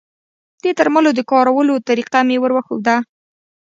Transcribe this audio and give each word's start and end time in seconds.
د 0.63 0.65
درملو 0.77 1.11
د 1.15 1.19
کارولو 1.31 1.73
طریقه 1.87 2.19
مې 2.27 2.37
وروښوده 2.39 2.95